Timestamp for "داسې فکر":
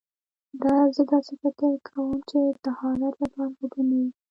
1.11-1.69